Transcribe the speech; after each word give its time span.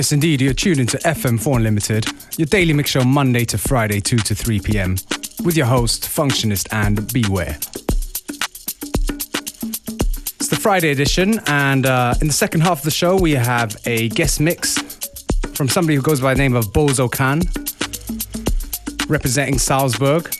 Yes, 0.00 0.12
indeed, 0.12 0.40
you're 0.40 0.54
tuned 0.54 0.80
into 0.80 0.96
FM4 0.96 1.56
Unlimited, 1.56 2.06
your 2.38 2.46
daily 2.46 2.72
mix 2.72 2.88
show 2.88 3.04
Monday 3.04 3.44
to 3.44 3.58
Friday, 3.58 4.00
2 4.00 4.16
to 4.16 4.34
3 4.34 4.58
p.m., 4.60 4.96
with 5.44 5.58
your 5.58 5.66
host, 5.66 6.04
Functionist, 6.04 6.68
and 6.72 7.12
Beware. 7.12 7.58
It's 10.38 10.48
the 10.48 10.56
Friday 10.58 10.90
edition, 10.90 11.38
and 11.48 11.84
uh, 11.84 12.14
in 12.22 12.28
the 12.28 12.32
second 12.32 12.62
half 12.62 12.78
of 12.78 12.84
the 12.84 12.90
show, 12.90 13.14
we 13.14 13.32
have 13.32 13.76
a 13.84 14.08
guest 14.08 14.40
mix 14.40 14.78
from 15.52 15.68
somebody 15.68 15.96
who 15.96 16.02
goes 16.02 16.22
by 16.22 16.32
the 16.32 16.38
name 16.38 16.56
of 16.56 16.72
Bonzo 16.72 17.12
Khan, 17.12 17.42
representing 19.06 19.58
Salzburg. 19.58 20.34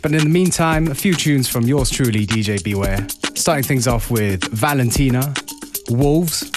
But 0.00 0.12
in 0.12 0.20
the 0.20 0.30
meantime, 0.30 0.90
a 0.90 0.94
few 0.94 1.12
tunes 1.12 1.46
from 1.46 1.64
yours 1.64 1.90
truly, 1.90 2.26
DJ 2.26 2.64
Beware. 2.64 3.06
Starting 3.34 3.64
things 3.64 3.86
off 3.86 4.10
with 4.10 4.44
Valentina, 4.44 5.34
Wolves, 5.90 6.55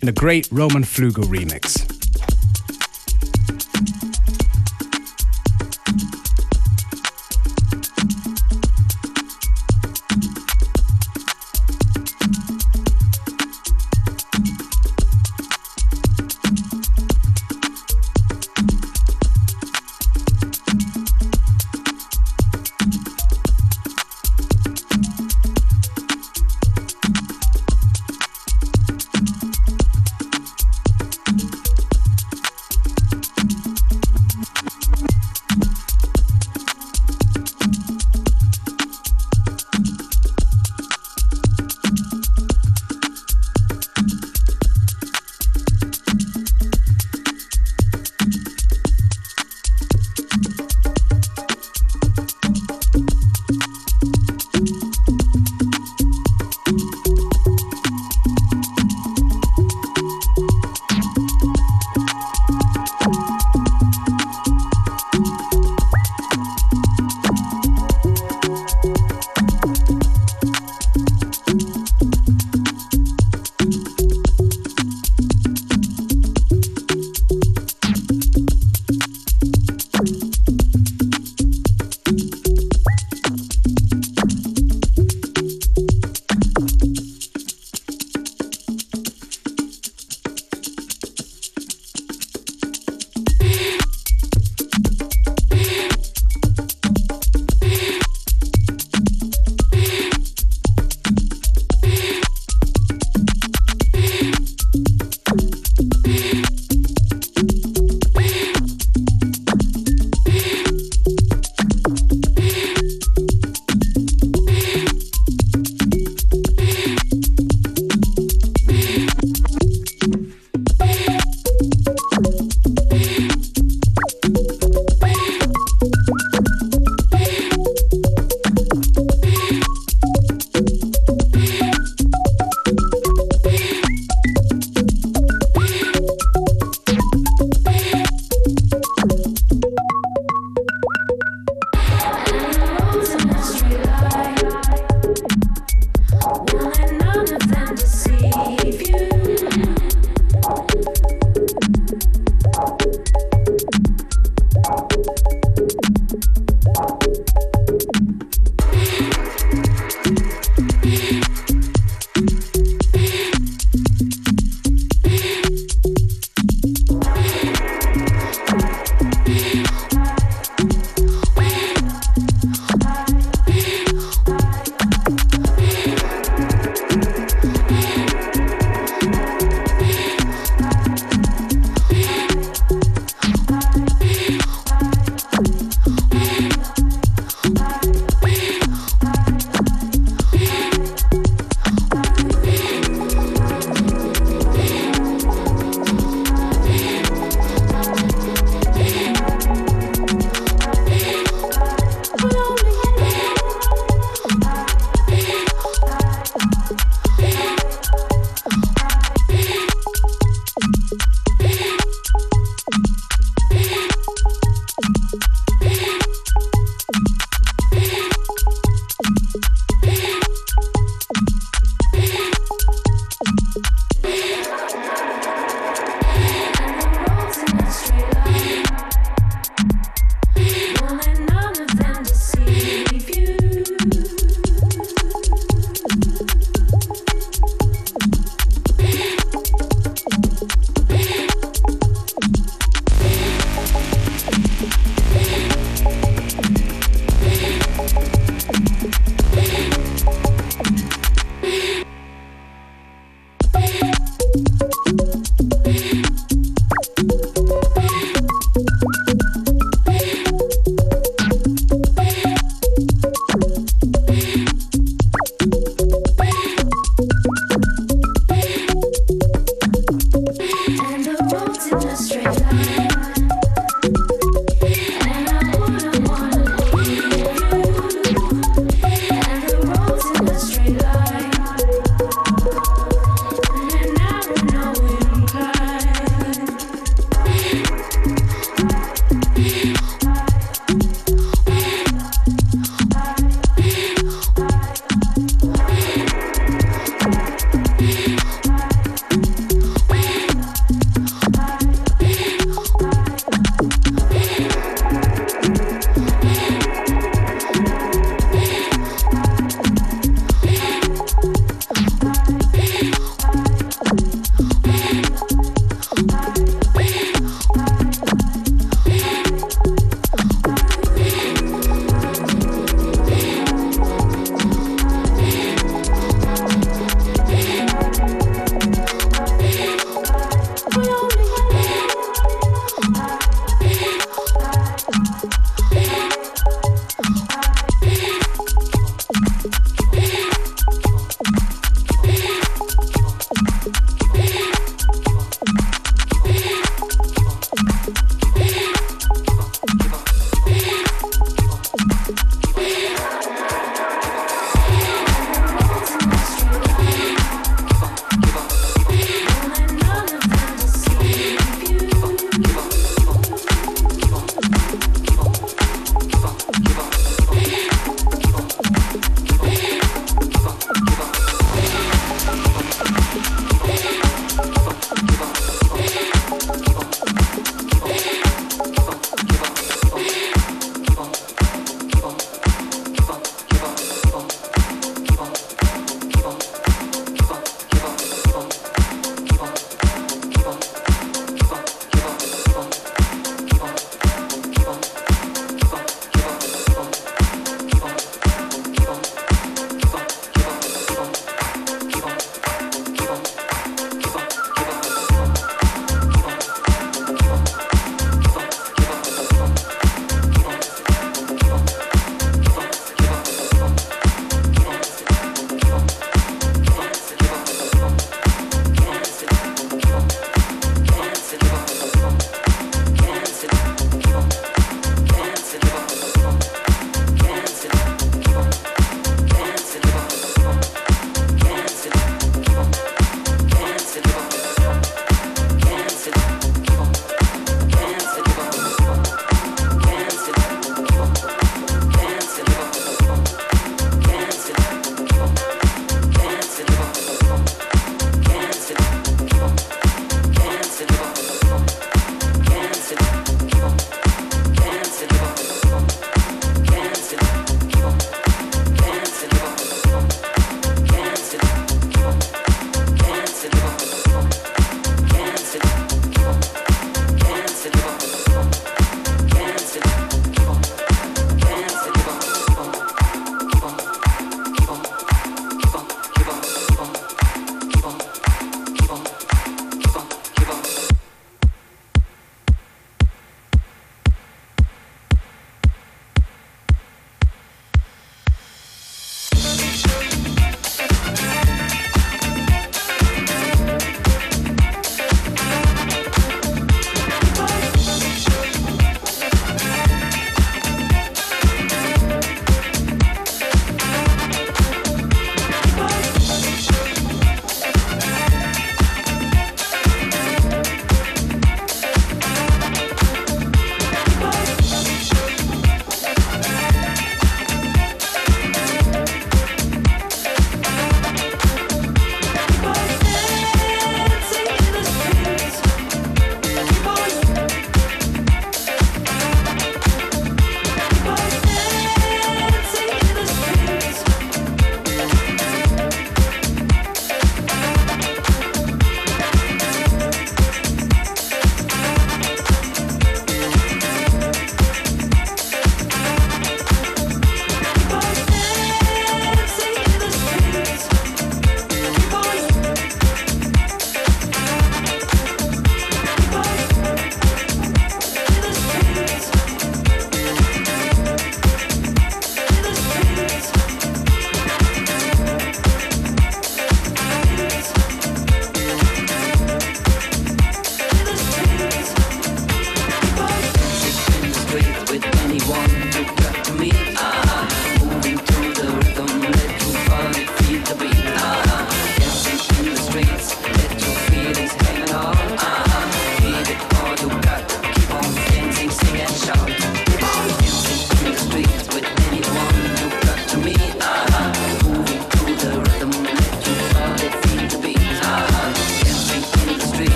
in 0.00 0.08
a 0.08 0.12
great 0.12 0.48
Roman 0.50 0.84
Flügel 0.84 1.24
remix. 1.24 1.89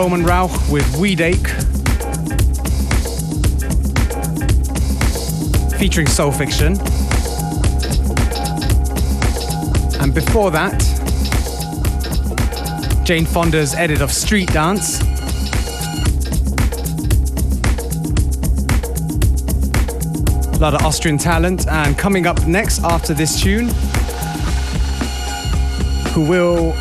Roman 0.00 0.24
Rauch 0.24 0.50
with 0.70 0.86
Weedake. 0.94 1.46
Featuring 5.78 6.06
Soul 6.06 6.32
Fiction. 6.32 6.72
And 10.00 10.14
before 10.14 10.50
that, 10.52 10.80
Jane 13.04 13.26
Fonda's 13.26 13.74
edit 13.74 14.00
of 14.00 14.10
Street 14.10 14.50
Dance. 14.54 15.02
A 20.54 20.58
lot 20.58 20.72
of 20.72 20.82
Austrian 20.82 21.18
talent. 21.18 21.68
And 21.68 21.98
coming 21.98 22.26
up 22.26 22.46
next 22.46 22.82
after 22.84 23.12
this 23.12 23.38
tune, 23.38 23.68
who 26.14 26.22
will 26.22 26.74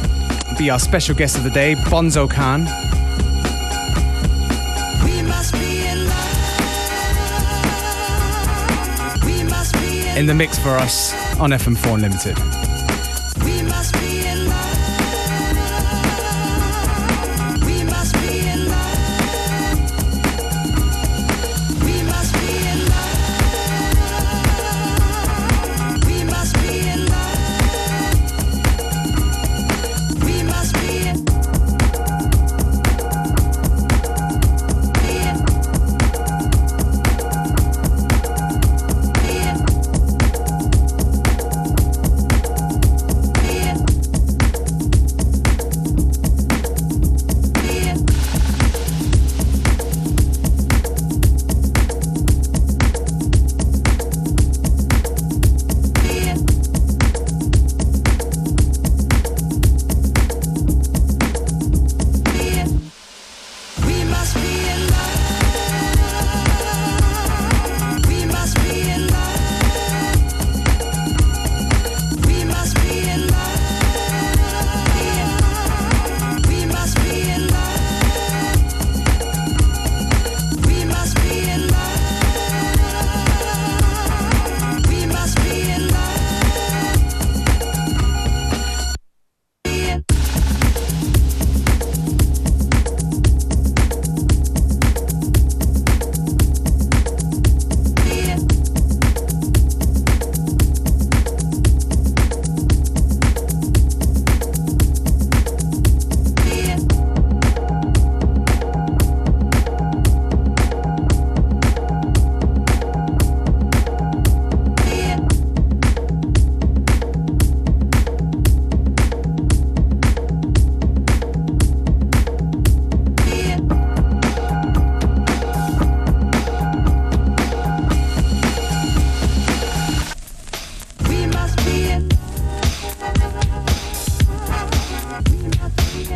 be 0.57 0.69
our 0.69 0.79
special 0.79 1.15
guest 1.15 1.37
of 1.37 1.43
the 1.43 1.49
day, 1.49 1.75
Bonzo 1.75 2.31
Khan. 2.31 2.88
In 10.19 10.25
the 10.25 10.33
mix 10.33 10.59
for 10.59 10.71
us 10.71 11.13
on 11.39 11.51
FM4 11.51 11.93
Unlimited. 11.93 12.48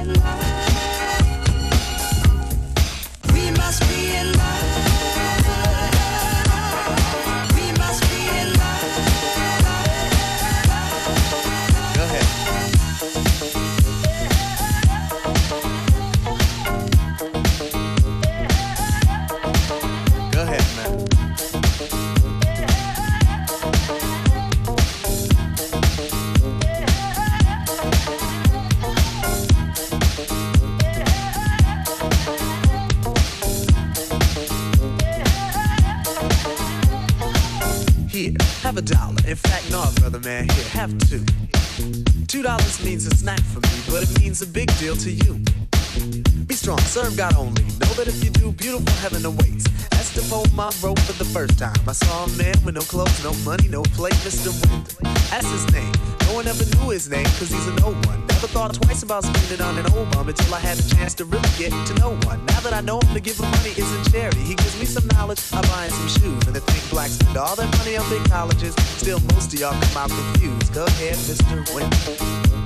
and 0.03 0.17
love. 0.17 0.52
A 44.43 44.45
big 44.45 44.67
deal 44.77 44.97
to 44.97 45.09
you. 45.09 45.39
Be 46.47 46.53
strong, 46.53 46.77
serve 46.79 47.15
God 47.15 47.33
only. 47.37 47.63
Know 47.79 47.93
that 47.95 48.07
if 48.09 48.21
you 48.21 48.29
do, 48.29 48.51
beautiful 48.51 48.91
heaven 48.99 49.23
awaits. 49.23 49.63
Esteban 49.93 50.43
my 50.53 50.67
rope 50.83 50.99
for 50.99 51.13
the 51.13 51.23
first 51.23 51.57
time. 51.57 51.79
I 51.87 51.93
saw 51.93 52.25
a 52.25 52.29
man 52.35 52.51
with 52.65 52.75
no 52.75 52.81
clothes, 52.81 53.23
no 53.23 53.31
money, 53.45 53.69
no 53.69 53.83
plate, 53.95 54.19
Mr. 54.27 54.51
Wendal. 54.51 54.99
That's 55.31 55.47
his 55.47 55.63
name. 55.71 55.93
No 56.27 56.33
one 56.35 56.47
ever 56.47 56.65
knew 56.75 56.89
his 56.89 57.09
name, 57.09 57.23
cause 57.39 57.51
he's 57.55 57.67
a 57.67 57.75
no 57.79 57.95
one. 58.11 58.19
Never 58.27 58.47
thought 58.51 58.73
twice 58.73 59.01
about 59.01 59.23
spending 59.23 59.61
on 59.61 59.77
an 59.77 59.87
old 59.95 60.11
bum 60.11 60.27
until 60.27 60.53
I 60.53 60.59
had 60.59 60.77
a 60.77 60.83
chance 60.91 61.13
to 61.23 61.25
really 61.25 61.51
get 61.57 61.71
to 61.71 61.93
know 62.03 62.11
one. 62.27 62.45
Now 62.47 62.59
that 62.67 62.73
I 62.73 62.81
know 62.81 62.99
him, 62.99 63.13
to 63.13 63.21
give 63.21 63.39
him 63.39 63.49
money 63.49 63.71
isn't 63.77 64.11
charity. 64.11 64.43
He 64.43 64.55
gives 64.55 64.77
me 64.77 64.85
some 64.85 65.07
knowledge, 65.15 65.39
I 65.53 65.61
buy 65.71 65.87
him 65.87 65.91
some 65.91 66.11
shoes. 66.19 66.43
And 66.47 66.53
they 66.55 66.63
think 66.67 66.83
blacks 66.91 67.15
spend 67.15 67.37
all 67.37 67.55
their 67.55 67.71
money 67.79 67.95
on 67.95 68.03
big 68.09 68.27
colleges. 68.27 68.75
Still, 68.99 69.21
most 69.31 69.53
of 69.53 69.59
y'all 69.61 69.71
come 69.71 70.03
out 70.03 70.09
confused. 70.09 70.73
Go 70.73 70.83
ahead, 70.83 71.15
Mr. 71.15 71.63
Wendal. 71.71 72.62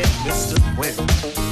Mr. 0.00 0.56
Wendal. 0.78 1.51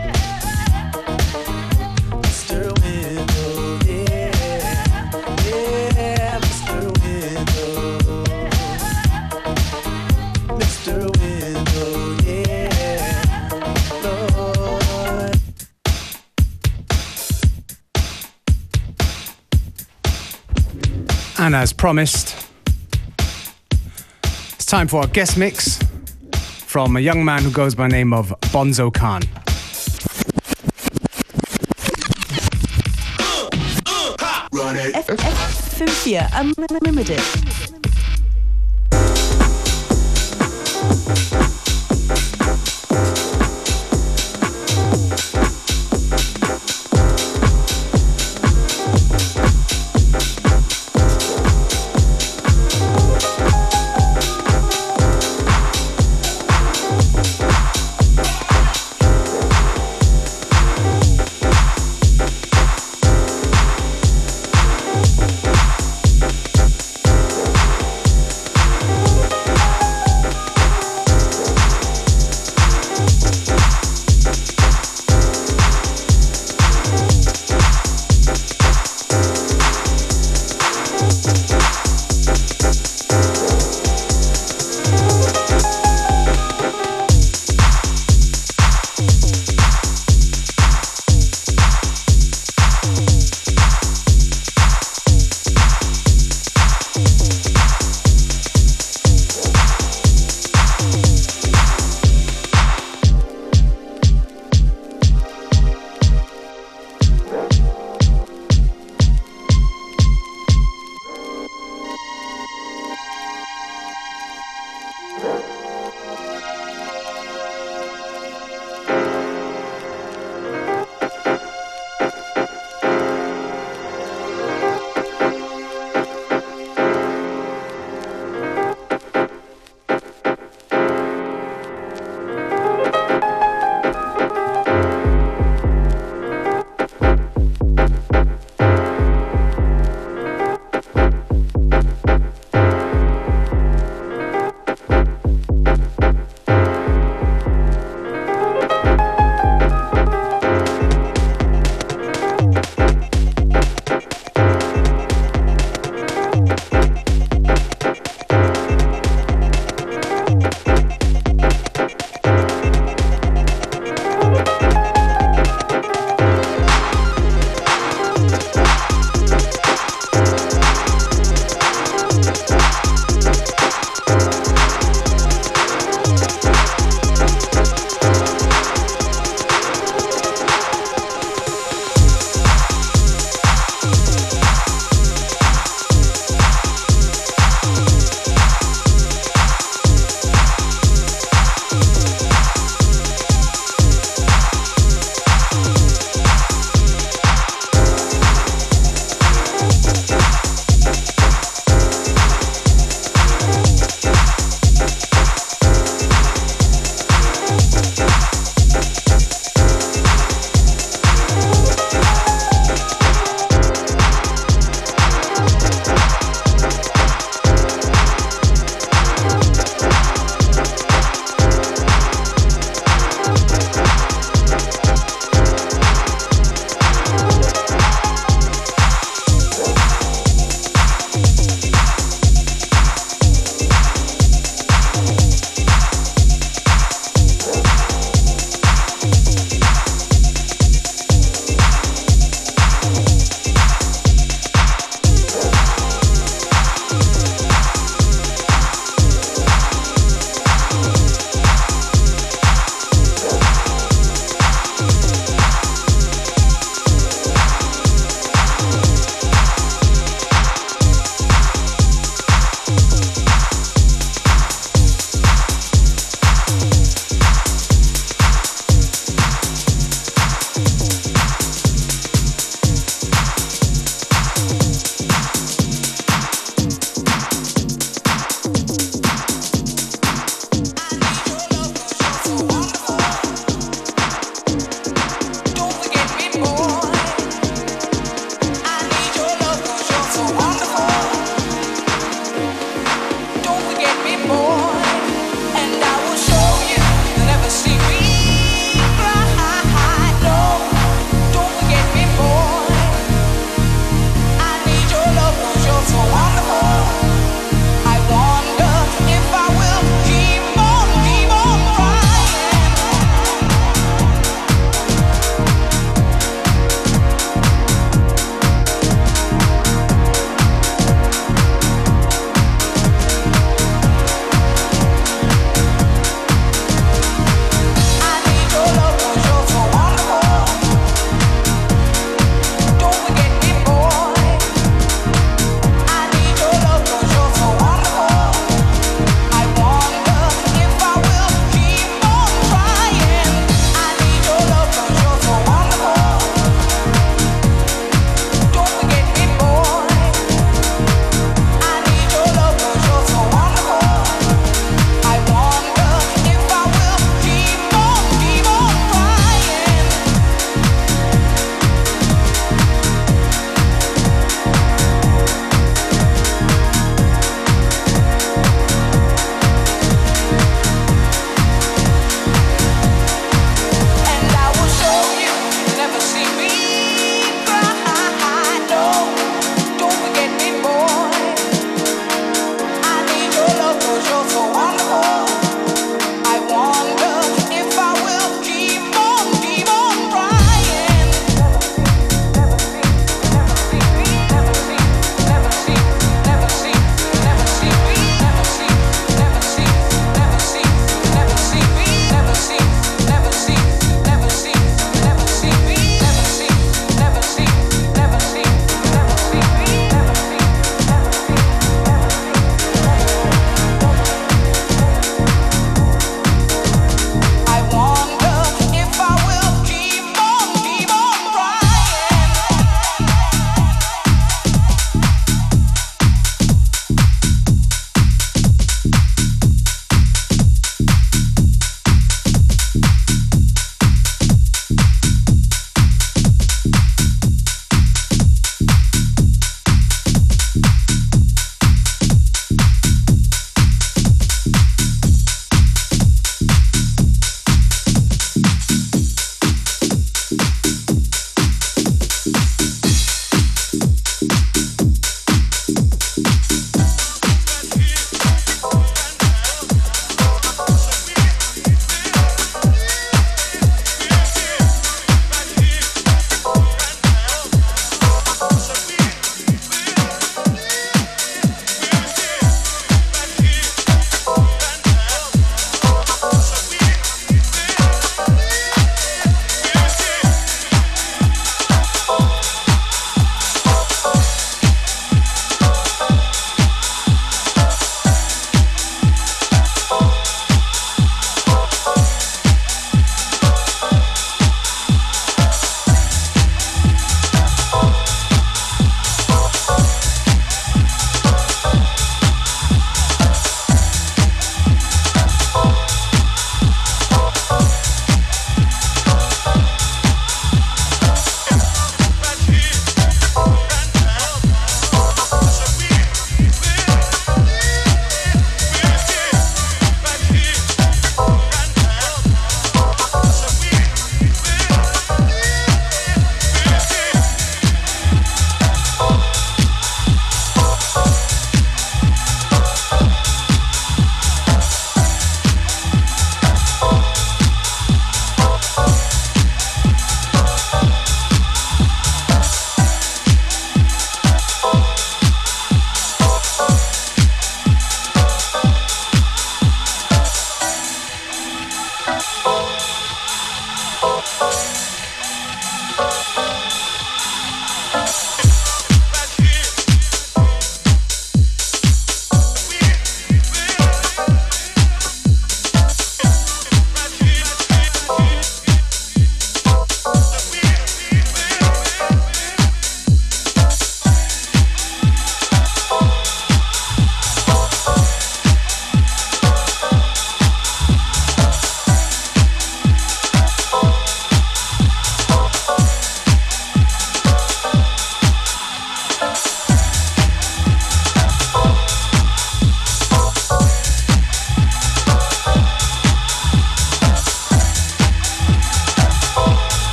And 21.41 21.55
as 21.55 21.73
promised, 21.73 22.47
it's 24.29 24.63
time 24.67 24.87
for 24.87 25.01
our 25.01 25.07
guest 25.07 25.39
mix 25.39 25.79
from 26.35 26.95
a 26.97 26.99
young 26.99 27.25
man 27.25 27.41
who 27.41 27.49
goes 27.49 27.73
by 27.73 27.87
the 27.87 27.93
name 27.93 28.13
of 28.13 28.29
Bonzo 28.53 28.93
Khan. 28.93 29.23
FM4 34.93 36.29
Unlimited. 36.35 37.70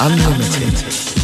Unlimited. 0.00 1.15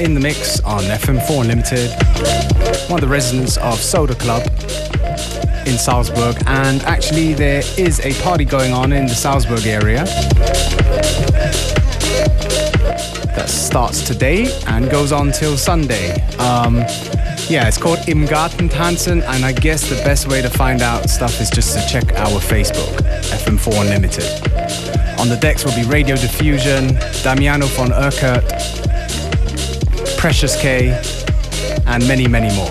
In 0.00 0.14
the 0.14 0.20
mix 0.20 0.60
on 0.60 0.82
FM4 0.84 1.42
Unlimited, 1.42 1.90
one 2.88 3.02
of 3.02 3.06
the 3.06 3.12
residents 3.12 3.58
of 3.58 3.78
Soda 3.78 4.14
Club 4.14 4.42
in 5.66 5.76
Salzburg. 5.76 6.42
And 6.46 6.82
actually, 6.84 7.34
there 7.34 7.62
is 7.76 8.00
a 8.00 8.14
party 8.22 8.46
going 8.46 8.72
on 8.72 8.94
in 8.94 9.04
the 9.04 9.14
Salzburg 9.14 9.66
area 9.66 10.04
that 13.36 13.44
starts 13.48 14.00
today 14.00 14.50
and 14.68 14.90
goes 14.90 15.12
on 15.12 15.32
till 15.32 15.58
Sunday. 15.58 16.12
Um, 16.38 16.76
yeah, 17.50 17.68
it's 17.68 17.76
called 17.76 17.98
Im 18.08 18.24
Garten 18.24 18.70
Tanzen, 18.70 19.22
and 19.22 19.44
I 19.44 19.52
guess 19.52 19.86
the 19.90 19.96
best 19.96 20.28
way 20.28 20.40
to 20.40 20.48
find 20.48 20.80
out 20.80 21.10
stuff 21.10 21.38
is 21.42 21.50
just 21.50 21.76
to 21.76 21.86
check 21.86 22.14
our 22.14 22.40
Facebook, 22.40 22.96
FM4 23.44 23.82
Unlimited. 23.82 25.20
On 25.20 25.28
the 25.28 25.36
decks 25.36 25.62
will 25.66 25.74
be 25.74 25.84
Radio 25.84 26.16
Diffusion, 26.16 26.94
Damiano 27.22 27.66
von 27.66 27.90
Erckert, 27.90 28.89
Precious 30.20 30.54
K, 30.60 30.90
and 31.86 32.06
many, 32.06 32.28
many 32.28 32.54
more. 32.54 32.68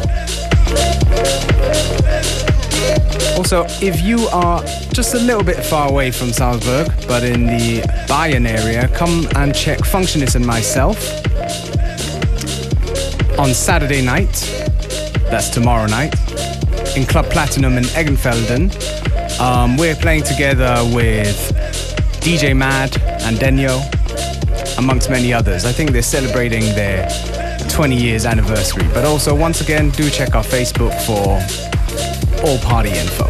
Also, 3.35 3.65
if 3.81 4.03
you 4.03 4.27
are 4.27 4.63
just 4.93 5.15
a 5.15 5.17
little 5.17 5.43
bit 5.43 5.55
far 5.65 5.89
away 5.89 6.11
from 6.11 6.31
Salzburg, 6.31 6.91
but 7.07 7.23
in 7.23 7.47
the 7.47 7.81
Bayern 8.07 8.47
area, 8.47 8.87
come 8.89 9.27
and 9.35 9.55
check 9.55 9.79
Functionist 9.79 10.35
and 10.35 10.45
myself 10.45 10.95
on 13.39 13.55
Saturday 13.55 14.03
night, 14.05 14.31
that's 15.31 15.49
tomorrow 15.49 15.87
night, 15.87 16.13
in 16.95 17.03
Club 17.07 17.25
Platinum 17.31 17.79
in 17.79 17.85
Eggenfelden. 17.85 18.69
Um, 19.39 19.75
we're 19.75 19.95
playing 19.95 20.21
together 20.21 20.75
with 20.93 21.35
DJ 22.21 22.55
Mad 22.55 22.95
and 23.23 23.37
Denyo, 23.37 23.81
amongst 24.77 25.09
many 25.09 25.33
others. 25.33 25.65
I 25.65 25.71
think 25.71 25.89
they're 25.89 26.03
celebrating 26.03 26.61
their 26.75 27.09
20 27.79 27.95
years 27.95 28.25
anniversary. 28.25 28.85
But 28.93 29.05
also, 29.05 29.33
once 29.33 29.61
again, 29.61 29.89
do 29.91 30.09
check 30.09 30.35
our 30.35 30.43
Facebook 30.43 30.91
for 31.05 31.39
all 32.45 32.57
party 32.57 32.89
info. 32.89 33.29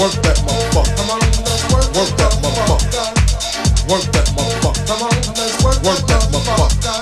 Work 0.00 0.12
that 0.22 0.38
motherfucker. 0.48 0.96
Work. 1.94 2.16
That 2.16 2.32
motherfucker. 2.40 2.88
Work 3.86 4.04
that 4.12 4.28
motherfucker. 4.32 4.96
Work. 5.62 5.76
Work 5.84 6.00
that 6.08 6.22
motherfucker. 6.32 6.96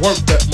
Work 0.00 0.18
that 0.24 0.40
motherfucker. 0.48 0.53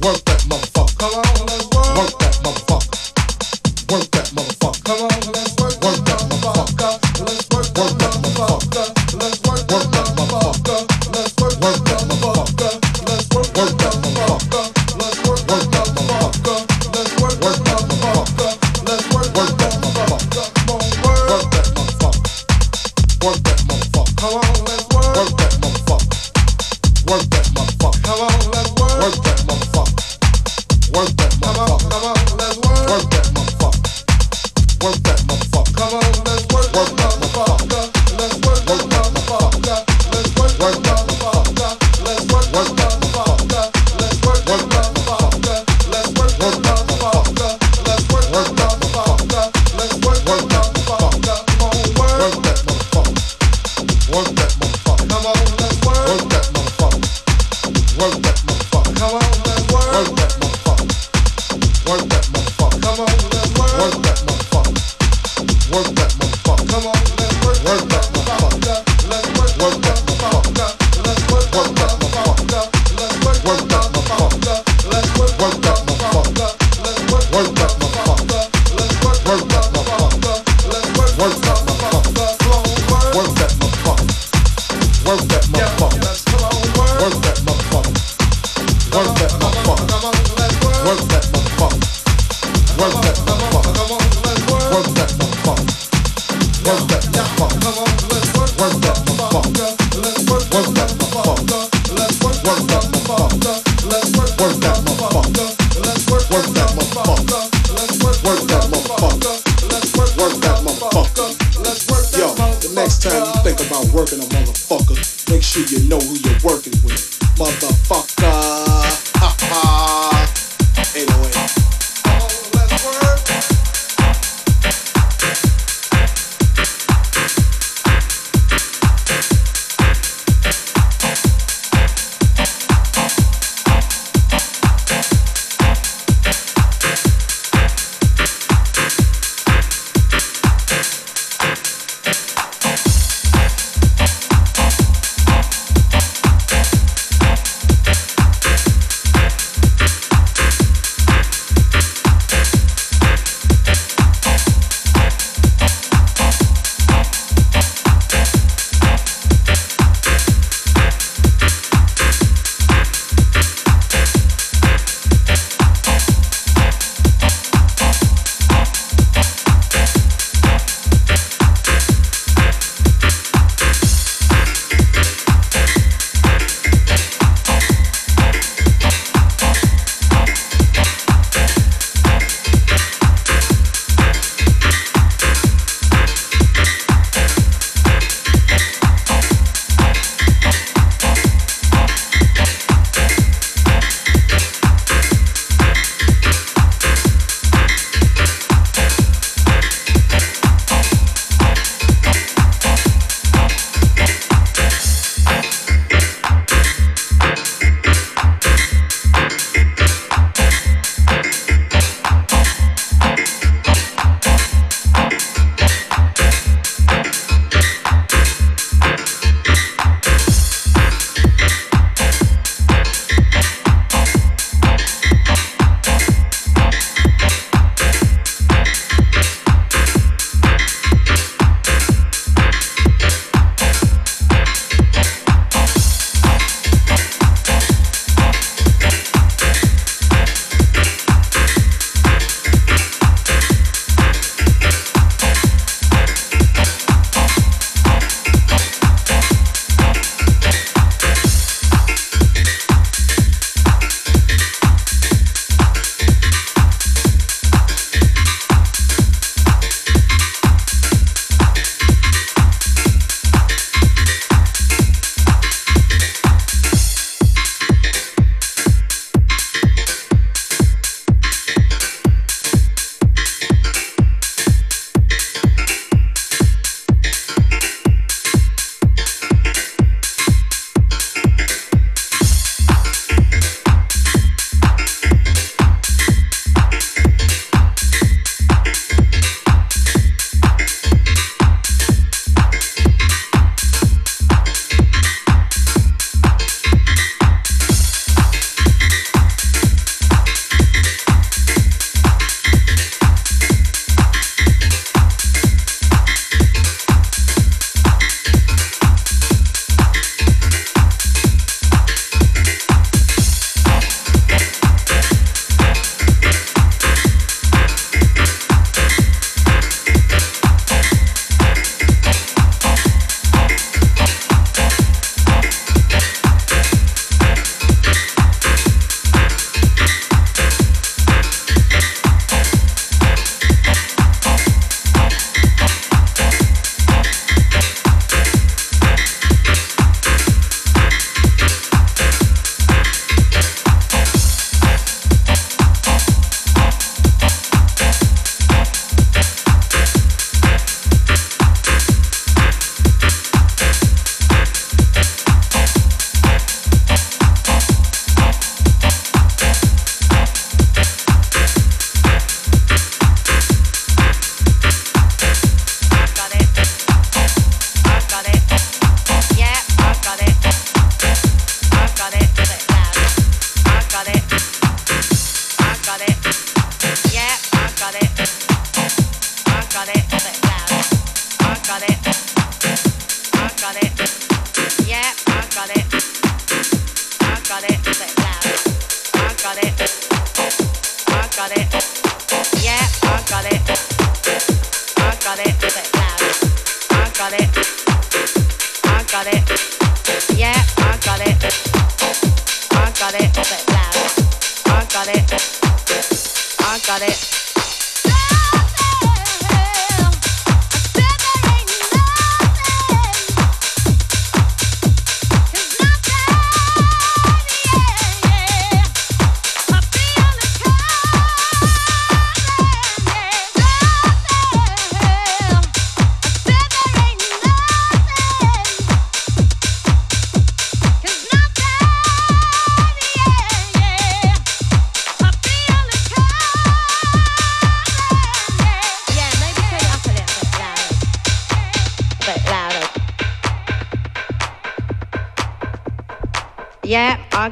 Work 0.00 0.24
that 0.26 0.40
motherfucker. 0.48 0.77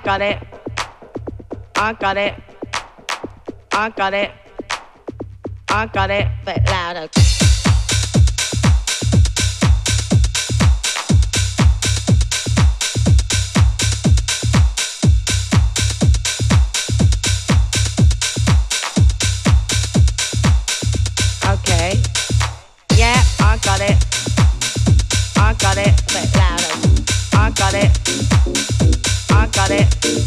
Got 0.07 0.21
it. 0.21 0.39
I 1.75 1.93
got 1.95 2.17
it. 2.17 2.35
I 3.73 3.91
got 3.91 4.15
it. 4.15 4.31
I 5.69 5.87
got 5.87 6.11
it, 6.13 6.29
but 6.45 6.65
louder. 6.67 7.09
Okay. 21.51 22.01
Yeah, 22.95 23.21
I 23.41 23.59
got 23.65 23.81
it. 23.81 23.97
I 25.37 25.53
got 25.59 25.77
it, 25.79 26.01
but 26.07 26.31
louder. 26.37 26.75
I 27.33 27.51
got 27.51 27.75
it. 27.75 28.36
I 29.69 29.79
got 29.79 30.05
it. 30.05 30.26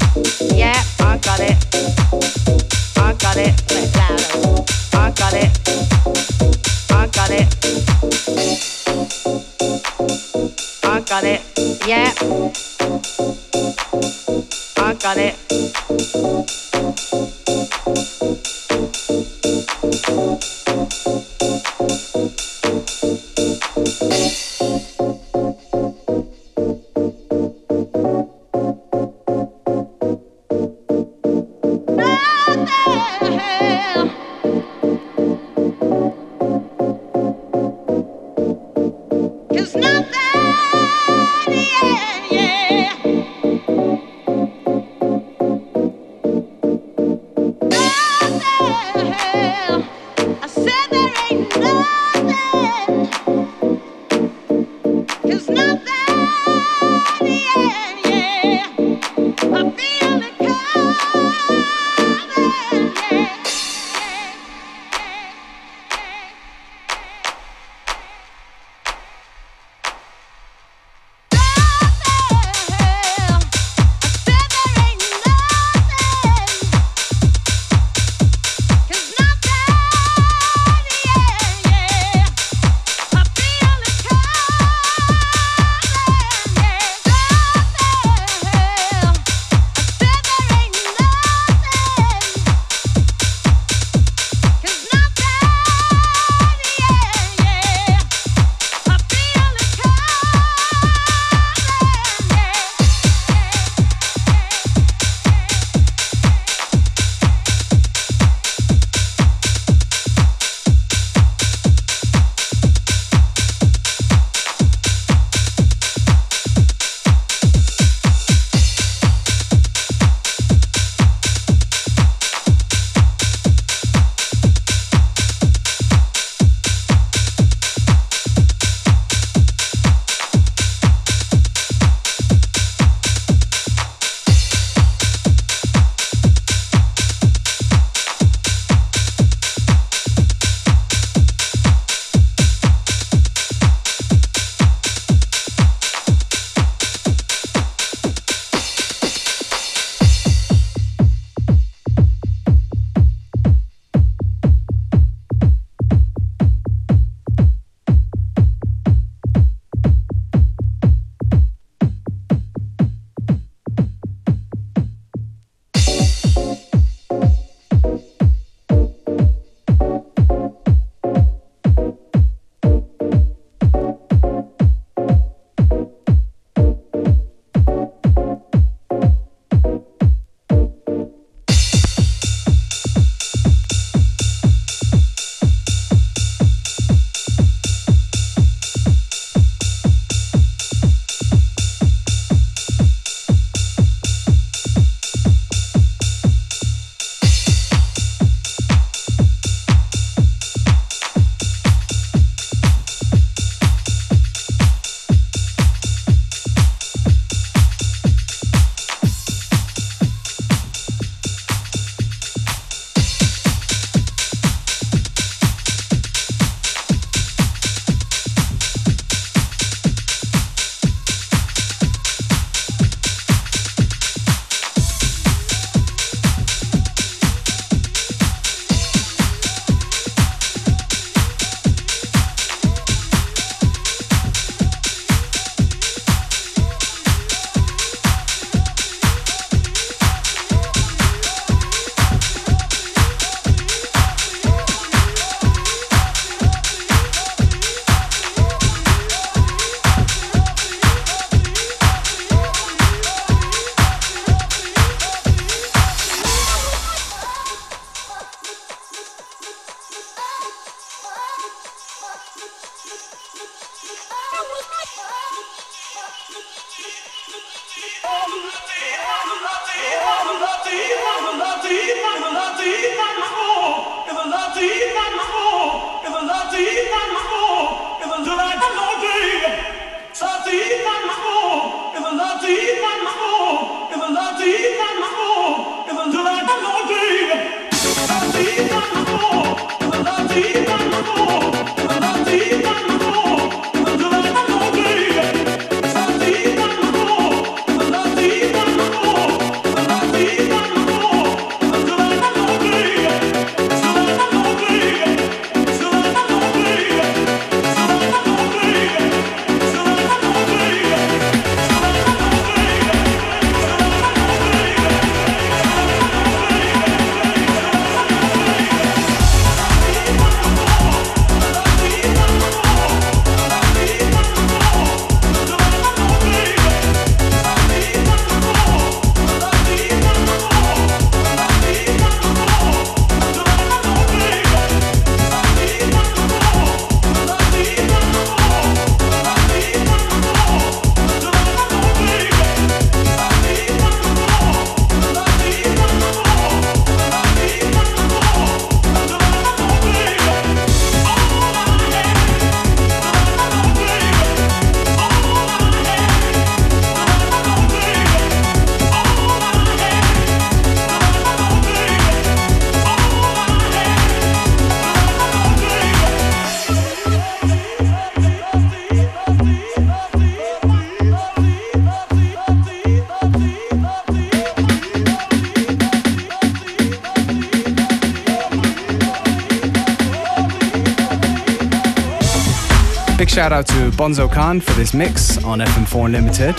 Shout 383.39 383.53
out 383.53 383.65
to 383.65 383.89
Bonzo 383.91 384.29
Khan 384.29 384.59
for 384.59 384.73
this 384.73 384.93
mix 384.93 385.41
on 385.45 385.59
FM4 385.59 386.07
Unlimited. 386.07 386.55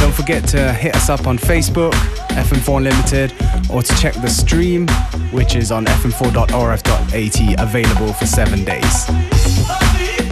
Don't 0.00 0.14
forget 0.14 0.48
to 0.48 0.72
hit 0.72 0.96
us 0.96 1.10
up 1.10 1.26
on 1.26 1.36
Facebook, 1.36 1.92
FM4 2.30 2.78
Unlimited, 2.78 3.34
or 3.70 3.82
to 3.82 3.94
check 3.96 4.14
the 4.14 4.30
stream, 4.30 4.88
which 5.30 5.56
is 5.56 5.70
on 5.70 5.84
fm4.orf.at, 5.84 7.60
available 7.60 8.14
for 8.14 8.24
seven 8.24 8.64
days. 8.64 9.10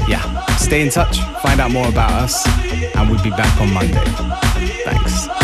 Yeah, 0.09 0.47
stay 0.57 0.81
in 0.81 0.89
touch, 0.89 1.19
find 1.43 1.61
out 1.61 1.71
more 1.71 1.89
about 1.89 2.11
us, 2.13 2.47
and 2.97 3.11
we'll 3.11 3.23
be 3.23 3.29
back 3.29 3.61
on 3.61 3.75
Monday. 3.75 4.03
Thanks. 4.85 5.40